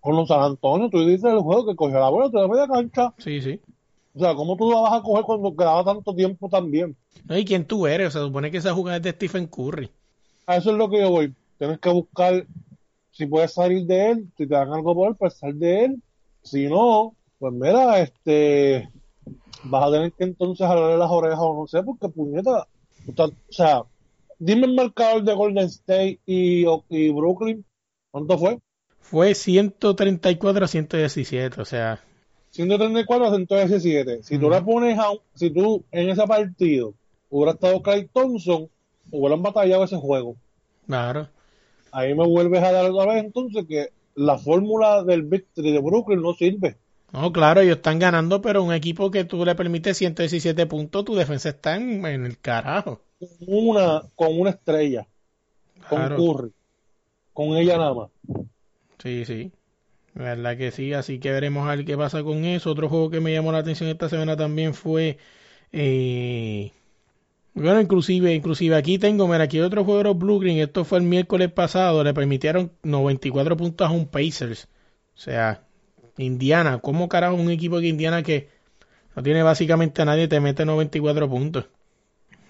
[0.00, 2.66] Con los San Antonio, tú dices el juego que cogió la bola, te da media
[2.66, 3.14] cancha.
[3.18, 3.60] Sí, sí.
[4.14, 6.96] O sea, ¿cómo tú la vas a coger cuando quedaba tanto tiempo también?
[7.24, 8.08] No, ¿y quién tú eres?
[8.08, 9.90] O sea, supone que esa jugada es de Stephen Curry.
[10.46, 11.34] A eso es lo que yo voy.
[11.58, 12.46] Tienes que buscar
[13.12, 16.02] si puedes salir de él, si te dan algo por él, pues sal de él.
[16.42, 18.88] Si no, pues mira, este,
[19.64, 22.66] vas a tener que entonces jalarle las orejas o no sé, porque puñeta,
[23.16, 23.82] o sea,
[24.38, 27.64] dime el marcador de Golden State y, y Brooklyn,
[28.10, 28.58] ¿cuánto fue?
[29.10, 32.00] Fue 134 a 117, o sea,
[32.50, 34.22] 134 a 117.
[34.22, 34.54] Si tú Ujú.
[34.54, 36.94] le pones a, un- si tú en ese partido
[37.30, 38.68] hubiera estado Clay Thompson,
[39.10, 40.36] hubieran batallado ese juego.
[40.86, 41.28] claro.
[41.90, 46.20] Ahí me vuelves a dar otra vez entonces que la fórmula del victory de Brooklyn
[46.20, 46.76] no sirve.
[47.12, 51.14] No, claro, ellos están ganando, pero un equipo que tú le permites 117 puntos, tu
[51.14, 53.00] defensa está en, en el carajo.
[53.18, 55.06] Con una, con una estrella,
[55.88, 56.08] con.
[56.14, 56.52] Curry,
[57.32, 58.10] con ella nada más.
[58.98, 59.52] Sí, sí.
[60.14, 62.70] La verdad que sí, así que veremos a ver qué pasa con eso.
[62.72, 65.18] Otro juego que me llamó la atención esta semana también fue
[65.72, 66.72] eh,
[67.54, 71.04] bueno, inclusive, inclusive aquí tengo, mira, aquí otro juego de Blue Green, esto fue el
[71.04, 74.68] miércoles pasado, le permitieron 94 puntos a un Pacers.
[75.16, 75.66] O sea,
[76.18, 78.48] Indiana, ¿cómo carajo un equipo de Indiana que
[79.16, 81.66] no tiene básicamente a nadie te mete 94 puntos?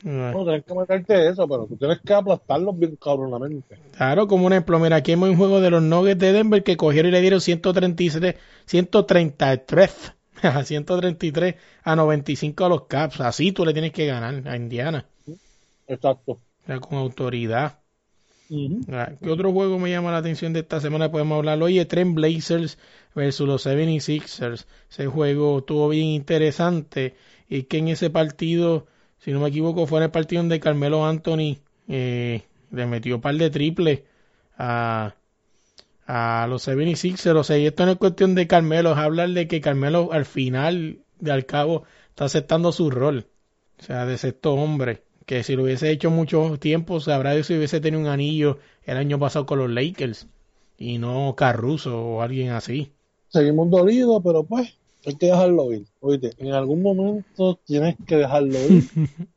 [0.02, 3.78] No tienes que meterte eso, pero tú tienes que aplastarlos bien cabronamente.
[3.96, 6.76] Claro, como un ejemplo, mira, aquí hay un juego de los Nuggets de Denver que
[6.76, 13.20] cogieron y le dieron 133, 133, a 133 a 95 a los Caps.
[13.20, 15.04] Así tú le tienes que ganar a Indiana.
[15.87, 16.38] Exacto.
[16.66, 17.78] era con autoridad.
[18.48, 21.11] ¿Qué otro juego me llama la atención de esta semana?
[21.11, 21.62] Podemos hablar.
[21.62, 22.78] Oye, Trent Blazers
[23.14, 24.64] versus los 76ers.
[24.90, 27.14] Ese juego estuvo bien interesante.
[27.48, 28.87] Y que en ese partido,
[29.18, 33.20] si no me equivoco, fue en el partido donde Carmelo Anthony eh, le metió un
[33.20, 34.00] par de triples
[34.57, 35.14] a,
[36.07, 37.37] a los 76ers.
[37.37, 40.24] O sea, y esto no es cuestión de Carmelo, es hablar de que Carmelo al
[40.24, 43.26] final, de al cabo, está aceptando su rol.
[43.81, 47.83] O sea, de sexto hombre que si lo hubiese hecho mucho tiempo, sabrá si hubiese
[47.83, 50.26] tenido un anillo el año pasado con los Lakers
[50.78, 52.92] y no Caruso o alguien así.
[53.28, 55.87] Seguimos dolidos, pero pues hay que dejarlo ir.
[56.00, 58.84] Oíste, en algún momento tienes que dejarlo ir.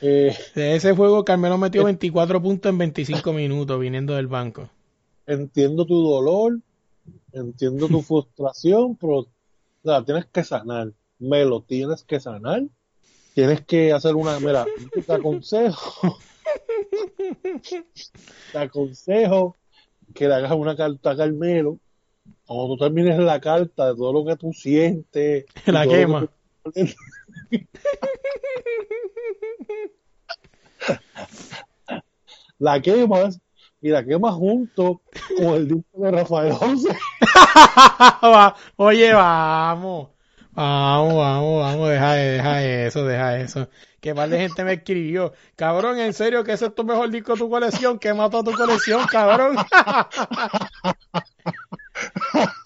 [0.00, 4.68] eh, de ese juego, Carmelo metió 24 puntos en 25 minutos viniendo del banco.
[5.26, 6.60] Entiendo tu dolor,
[7.32, 9.28] entiendo tu frustración, pero o
[9.84, 10.92] sea, tienes que sanar.
[11.18, 12.64] Me lo tienes que sanar
[13.36, 14.64] tienes que hacer una, mira,
[15.06, 16.18] te aconsejo,
[18.50, 19.54] te aconsejo
[20.14, 21.78] que le hagas una carta a Carmelo,
[22.46, 26.28] cuando tú termines la carta de todo lo que tú sientes, la quema.
[32.58, 33.40] la quemas
[33.80, 35.02] y la quemas junto
[35.36, 36.96] con el disco de Rafael José.
[38.76, 40.08] Oye, vamos.
[40.52, 43.68] Vamos, vamos, vamos, deja, deja eso, deja eso.
[44.00, 45.34] Que más de gente me escribió.
[45.54, 48.52] Cabrón, en serio, que ese es tu mejor disco de tu colección, que mató tu
[48.52, 49.56] colección, cabrón.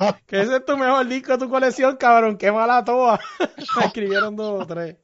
[0.26, 3.20] que ese es tu mejor disco de tu colección, cabrón, que mala toa.
[3.78, 4.96] me escribieron dos o tres.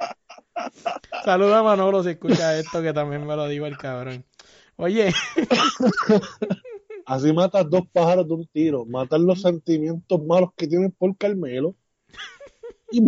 [1.24, 4.24] Saluda a Manolo si escucha esto, que también me lo digo el cabrón.
[4.76, 5.12] Oye.
[7.06, 8.84] Así matas dos pájaros de un tiro.
[8.84, 11.76] Matas los sentimientos malos que tienes por Carmelo
[12.90, 13.00] y,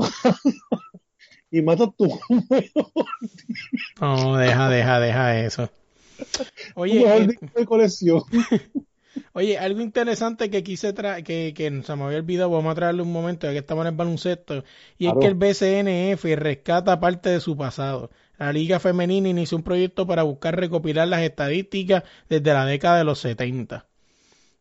[1.50, 2.06] y mata tu
[4.00, 5.68] No, deja, deja, deja eso.
[6.76, 8.22] Oye, eh, de colección.
[9.32, 13.02] Oye, algo interesante que quise traer, que, que se me había olvidado, vamos a traerle
[13.02, 14.64] un momento, ya que estamos en el baloncesto,
[14.98, 18.10] y es que el BCNF rescata parte de su pasado.
[18.38, 23.04] La Liga Femenina inició un proyecto para buscar recopilar las estadísticas desde la década de
[23.04, 23.86] los 70.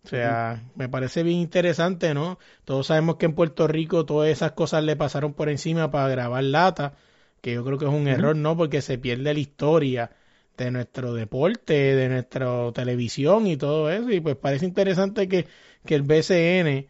[0.04, 2.40] O sea, me parece bien interesante, ¿no?
[2.64, 6.44] Todos sabemos que en Puerto Rico todas esas cosas le pasaron por encima para grabar
[6.44, 6.94] lata,
[7.42, 8.56] que yo creo que es un error, ¿no?
[8.56, 10.12] Porque se pierde la historia
[10.58, 14.10] de nuestro deporte, de nuestra televisión y todo eso.
[14.12, 15.48] Y pues parece interesante que,
[15.86, 16.88] que el BCN,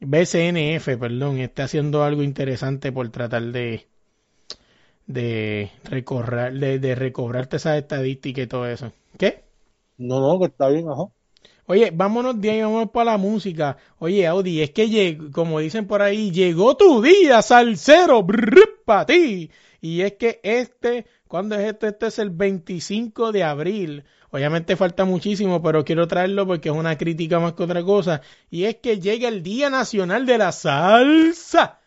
[0.00, 3.86] BCNF, perdón, esté haciendo algo interesante por tratar de
[5.06, 8.92] de recorrer, de, de recobrarte esas estadísticas y todo eso.
[9.18, 9.44] ¿Qué?
[9.98, 11.04] No, no, que está bien, ajá.
[11.66, 13.76] Oye, vámonos de ahí, vamos para la música.
[13.98, 18.26] Oye, Audi, es que como dicen por ahí, llegó tu día, salsero,
[18.84, 19.50] para ti.
[19.80, 21.86] Y es que este, ¿cuándo es esto?
[21.86, 24.04] Este es el 25 de abril.
[24.32, 28.20] Obviamente falta muchísimo, pero quiero traerlo porque es una crítica más que otra cosa.
[28.50, 31.78] Y es que llega el Día Nacional de la Salsa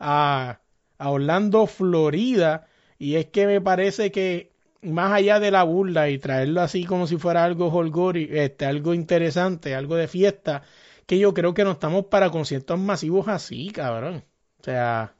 [0.00, 0.58] a,
[0.98, 2.66] a Orlando, Florida.
[2.98, 4.50] Y es que me parece que
[4.82, 8.94] más allá de la burla y traerlo así como si fuera algo holgori, este, algo
[8.94, 10.62] interesante, algo de fiesta,
[11.06, 14.24] que yo creo que no estamos para conciertos masivos así, cabrón.
[14.60, 15.14] O sea,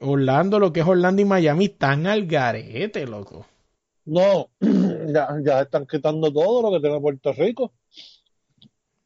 [0.00, 3.46] Orlando, lo que es Orlando y Miami están al garete, loco.
[4.04, 7.72] No, ya, ya están quitando todo lo que tiene Puerto Rico.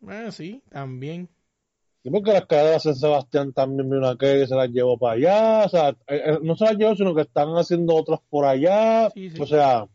[0.07, 1.29] Ah, sí, también.
[2.03, 5.15] Sí, porque las cadenas de San Sebastián también vi una que se las llevó para
[5.15, 8.45] allá, o sea, eh, eh, no se las llevó, sino que están haciendo otras por
[8.45, 9.87] allá, o sea,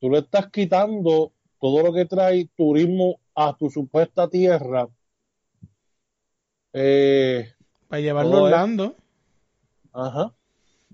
[0.00, 4.88] tú le estás quitando todo lo que trae turismo a tu supuesta tierra.
[6.72, 7.52] Eh,
[7.88, 8.96] para llevarlo a Orlando.
[9.92, 10.32] Ajá.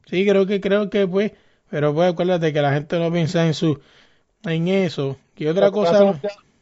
[0.06, 1.32] Sí, creo que, creo que pues,
[1.70, 3.80] pero pues acuérdate que la gente no piensa en su,
[4.44, 5.16] en eso.
[5.34, 6.20] ¿Qué otra cosa?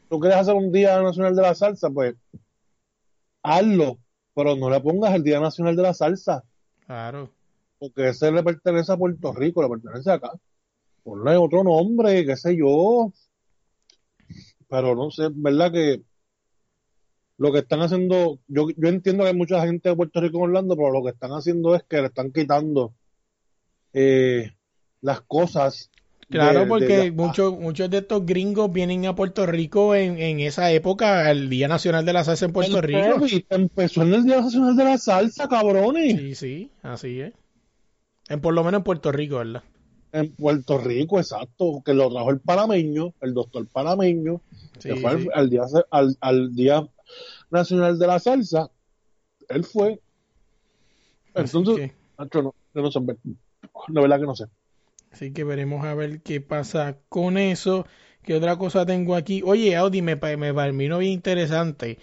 [0.08, 1.90] ¿Tú quieres hacer un Día Nacional de la Salsa?
[1.90, 2.14] Pues
[3.42, 3.98] hazlo,
[4.34, 6.44] pero no le pongas el Día Nacional de la Salsa.
[6.86, 7.30] Claro.
[7.78, 10.32] Porque ese le pertenece a Puerto Rico, le pertenece acá.
[11.02, 13.12] Ponle otro nombre, qué sé yo.
[14.68, 16.02] Pero no sé, ¿verdad que
[17.36, 20.44] lo que están haciendo, yo, yo entiendo que hay mucha gente de Puerto Rico en
[20.44, 22.94] Orlando, pero lo que están haciendo es que le están quitando
[23.92, 24.52] eh,
[25.00, 25.90] las cosas
[26.28, 31.30] Claro, porque muchos muchos de estos gringos vienen a Puerto Rico en, en esa época,
[31.30, 33.26] el Día Nacional de la Salsa en Puerto Rico.
[33.50, 36.18] empezó en el Día Nacional de la Salsa, cabrones.
[36.18, 37.32] Sí, sí, así es.
[38.28, 39.62] En, por lo menos en Puerto Rico, ¿verdad?
[40.12, 44.40] En Puerto Rico, exacto, que lo trajo el panameño, el doctor panameño,
[44.80, 46.86] que fue Al, día, al, al, Día
[47.50, 48.70] Nacional de la Salsa.
[49.48, 50.00] Él fue.
[51.34, 53.00] Entonces, no, no, sé,
[54.00, 54.44] verdad que no sé.
[55.10, 57.86] Así que veremos a ver qué pasa con eso.
[58.22, 59.42] ¿Qué otra cosa tengo aquí?
[59.44, 61.98] Oye, Audi, me, pa- me vino bien interesante.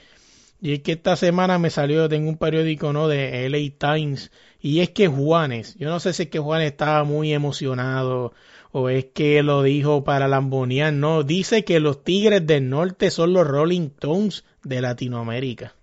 [0.62, 3.08] Y es que esta semana me salió, tengo un periódico, ¿no?
[3.08, 4.32] De LA Times.
[4.60, 8.34] Y es que Juanes, yo no sé si es que Juanes estaba muy emocionado
[8.72, 11.24] o es que lo dijo para lambonear, no.
[11.24, 15.74] Dice que los Tigres del Norte son los Rolling Stones de Latinoamérica.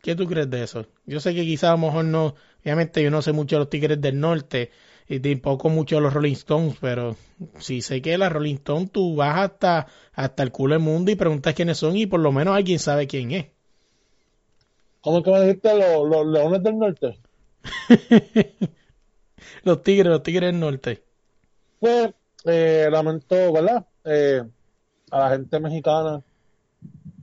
[0.00, 0.86] ¿Qué tú crees de eso?
[1.04, 3.70] Yo sé que quizás a lo mejor no, obviamente yo no sé mucho de los
[3.70, 4.70] Tigres del Norte
[5.08, 7.16] y tampoco mucho de los Rolling Stones, pero
[7.58, 11.14] sí sé que la Rolling Stones tú vas hasta, hasta el culo del mundo y
[11.14, 13.46] preguntas quiénes son y por lo menos alguien sabe quién es.
[15.00, 17.18] ¿Cómo es que me dijiste los, los Leones del Norte?
[19.62, 21.02] los Tigres, los Tigres del Norte.
[21.78, 22.12] Pues,
[22.44, 23.86] eh, lamento, ¿verdad?
[24.04, 24.42] Eh,
[25.10, 26.22] a la gente mexicana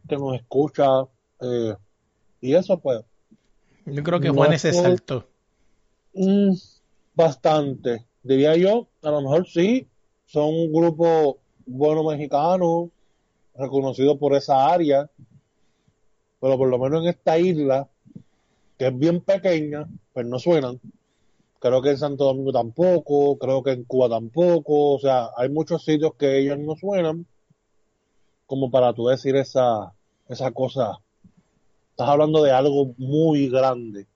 [0.07, 0.85] que nos escucha
[1.41, 1.75] eh,
[2.41, 3.01] y eso, pues,
[3.85, 5.27] Yo creo que No Juanes se es por-
[6.13, 6.53] mm,
[7.15, 8.05] bastante.
[8.23, 9.87] Diría yo, a lo mejor sí,
[10.25, 12.89] son un grupo bueno mexicano,
[13.55, 15.09] reconocido por esa área,
[16.39, 17.87] pero por lo menos en esta isla,
[18.77, 20.79] que es bien pequeña, pues no suenan.
[21.59, 25.85] Creo que en Santo Domingo tampoco, creo que en Cuba tampoco, o sea, hay muchos
[25.85, 27.25] sitios que ellos no suenan,
[28.45, 29.93] como para tú decir esa,
[30.27, 30.99] esa cosa.
[31.91, 34.07] Estás hablando de algo muy grande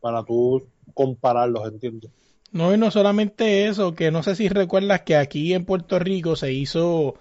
[0.00, 2.10] para tú compararlos, ¿entiendes?
[2.52, 6.34] No, y no solamente eso, que no sé si recuerdas que aquí en Puerto Rico
[6.34, 7.14] se hizo,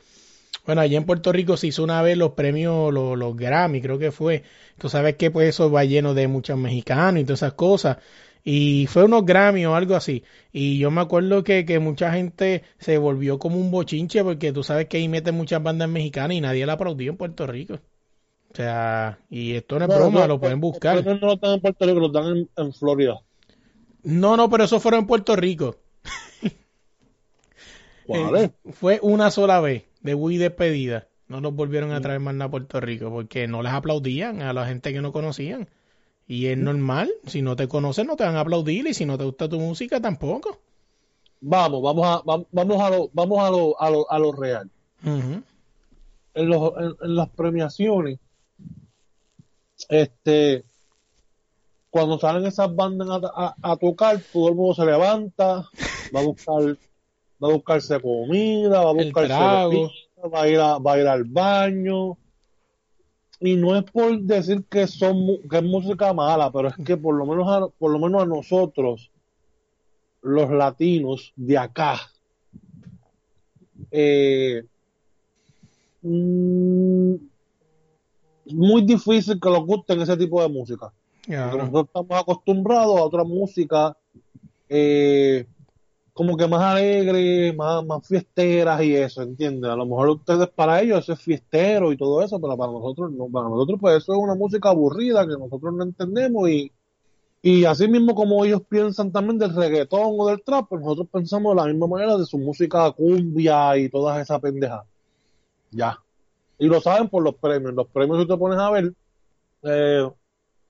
[0.65, 3.99] bueno, allá en Puerto Rico se hizo una vez los premios, los, los Grammy, creo
[3.99, 4.43] que fue.
[4.79, 7.97] Tú sabes que pues eso va lleno de muchos mexicanos y todas esas cosas.
[8.43, 10.23] Y fue unos Grammy o algo así.
[10.53, 14.63] Y yo me acuerdo que, que mucha gente se volvió como un bochinche porque tú
[14.63, 17.75] sabes que ahí meten muchas bandas mexicanas y nadie la aplaudió en Puerto Rico.
[17.75, 21.05] O sea, y esto no es broma, eso- lo pueden buscar.
[21.05, 23.19] premios no lo dan en Puerto Rico, los dan en, en Florida.
[24.03, 25.75] No, no, pero eso fueron en Puerto Rico.
[28.11, 31.07] Eh, fue una sola vez, de y despedida.
[31.27, 34.51] No los volvieron a traer más nada a Puerto Rico porque no les aplaudían a
[34.51, 35.69] la gente que no conocían.
[36.27, 39.17] Y es normal, si no te conocen no te van a aplaudir y si no
[39.17, 40.59] te gusta tu música tampoco.
[41.41, 44.69] Vamos, vamos a, va- vamos a lo, vamos a lo, a lo, a lo real.
[46.33, 48.19] En, los, en, en las premiaciones,
[49.89, 50.63] este,
[51.89, 55.67] cuando salen esas bandas a, a- a tocar, todo el mundo se levanta,
[56.15, 56.77] va a buscar,
[57.43, 59.89] va a buscarse comida, va a El buscar trago.
[59.89, 62.17] cerveza, va a ir a, va a ir al baño.
[63.41, 65.17] Y no es por decir que son
[65.49, 68.25] que es música mala, pero es que por lo menos a, por lo menos a
[68.25, 69.11] nosotros,
[70.21, 71.99] los latinos de acá,
[73.91, 74.63] eh,
[76.01, 77.15] mm,
[78.47, 80.91] muy difícil que nos gusten ese tipo de música.
[81.27, 83.95] Nosotros estamos acostumbrados a otra música
[84.67, 85.45] eh,
[86.13, 89.71] como que más alegre, más, más fiesteras y eso, ¿entiendes?
[89.71, 93.11] A lo mejor ustedes para ellos eso es fiestero y todo eso, pero para nosotros
[93.11, 96.71] no, para nosotros pues eso es una música aburrida que nosotros no entendemos y,
[97.41, 101.55] y así mismo como ellos piensan también del reggaetón o del trap, pues nosotros pensamos
[101.55, 104.83] de la misma manera de su música cumbia y todas esas pendejas.
[105.71, 105.97] Ya.
[106.57, 107.73] Y lo saben por los premios.
[107.73, 108.93] Los premios, si te pones a ver,
[109.63, 110.09] eh,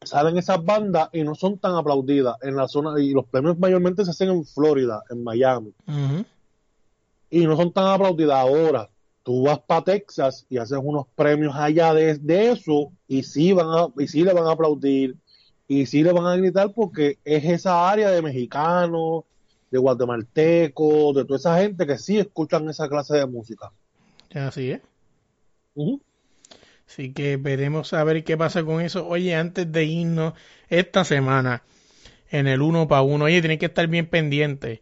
[0.04, 3.00] salen esas bandas y no son tan aplaudidas en la zona.
[3.02, 5.74] Y los premios mayormente se hacen en Florida, en Miami.
[7.30, 8.90] Y no son tan aplaudidas ahora.
[9.24, 13.68] Tú vas para Texas y haces unos premios allá de, de eso y sí, van
[13.68, 15.16] a, y sí le van a aplaudir
[15.68, 19.26] y sí le van a gritar porque es esa área de mexicanos,
[19.70, 23.72] de guatemaltecos, de toda esa gente que sí escuchan esa clase de música.
[24.34, 24.82] Así es.
[26.90, 29.08] Así que veremos a ver qué pasa con eso.
[29.08, 30.34] Oye, antes de irnos,
[30.70, 31.62] esta semana,
[32.32, 34.80] en el uno para uno, oye, tienen que estar bien pendientes,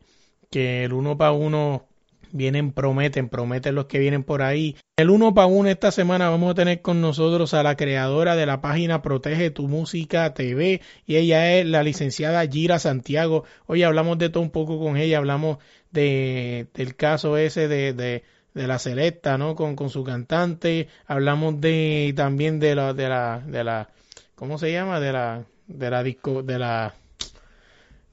[0.49, 1.85] que el uno para uno
[2.31, 4.77] vienen, prometen, prometen los que vienen por ahí.
[4.95, 8.45] El uno para uno esta semana vamos a tener con nosotros a la creadora de
[8.45, 13.43] la página Protege tu Música TV y ella es la licenciada Gira Santiago.
[13.65, 15.57] Oye, hablamos de todo un poco con ella, hablamos
[15.91, 18.23] de, del caso ese de, de,
[18.57, 19.55] de la Selecta, ¿no?
[19.55, 23.89] Con, con su cantante, hablamos de también de la, de la, de la,
[24.35, 24.99] ¿cómo se llama?
[24.99, 26.95] De la, de la disco, de la,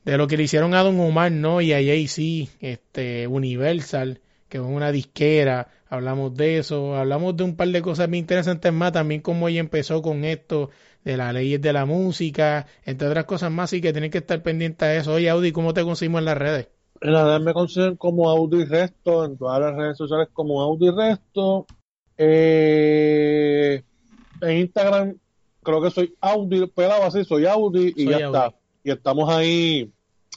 [0.04, 1.62] de lo que le hicieron a Don Omar, ¿no?
[1.62, 4.20] Y a Jay-Z, este, Universal,
[4.50, 8.70] que es una disquera, hablamos de eso, hablamos de un par de cosas muy interesantes
[8.70, 10.70] más, también cómo ella empezó con esto,
[11.04, 14.42] de las leyes de la música, entre otras cosas más, y que tienen que estar
[14.42, 15.14] pendientes a eso.
[15.14, 16.68] Oye, Audi, ¿cómo te conseguimos en las redes?
[17.04, 20.90] En las redes me consiguen como Audi Resto, en todas las redes sociales como Audi
[20.90, 21.66] Resto.
[22.16, 23.82] Eh,
[24.40, 25.14] en Instagram
[25.62, 28.38] creo que soy Audi, pelado así, soy Audi y Soy ya Audi.
[28.38, 28.54] está.
[28.82, 29.92] Y estamos ahí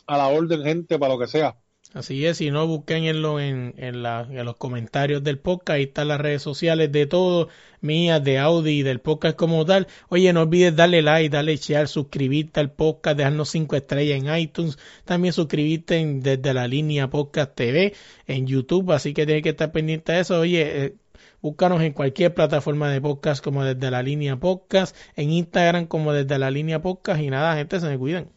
[0.07, 1.55] a la orden, gente, para lo que sea.
[1.93, 5.75] Así es, si no, busquenlo en, en, la, en los comentarios del podcast.
[5.77, 7.47] Ahí están las redes sociales de todo,
[7.81, 9.87] mías, de Audi, del podcast como tal.
[10.09, 14.77] Oye, no olvides darle like, darle share, suscribirte al podcast, dejarnos cinco estrellas en iTunes.
[15.05, 17.93] También suscribirte desde la línea Podcast TV
[18.27, 18.91] en YouTube.
[18.91, 20.39] Así que tienes que estar pendiente de eso.
[20.39, 20.95] Oye, eh,
[21.41, 26.39] Búscanos en cualquier plataforma de podcast como desde la línea podcast, en Instagram como desde
[26.39, 28.36] la línea podcast y nada, gente, se me cuidan.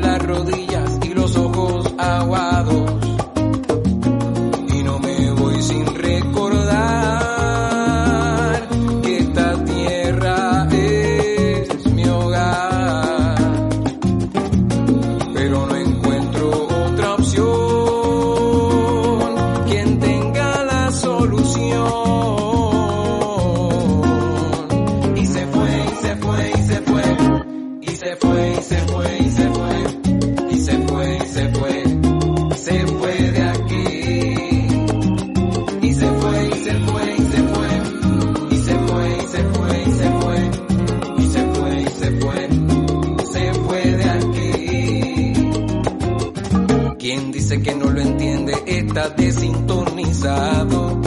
[47.51, 51.01] Que no lo entiende está desintonizado.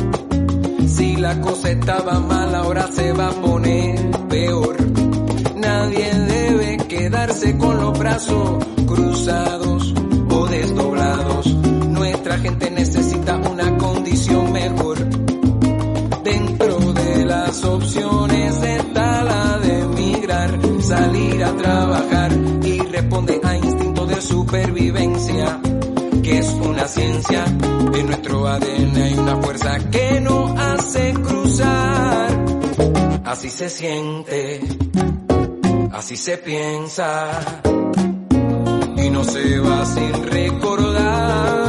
[0.86, 4.76] Si la cosa estaba mal, ahora se va a poner peor.
[5.56, 9.94] Nadie debe quedarse con los brazos cruzados
[10.30, 11.46] o desdoblados.
[11.88, 14.98] Nuestra gente necesita una condición mejor.
[16.22, 22.32] Dentro de las opciones está la de emigrar, salir a trabajar
[22.62, 25.58] y responde a instinto de supervivencia,
[26.74, 27.44] una ciencia.
[27.94, 32.44] En nuestro ADN hay una fuerza que nos hace cruzar.
[33.24, 34.60] Así se siente,
[35.92, 37.40] así se piensa
[38.96, 41.63] y no se va sin recordar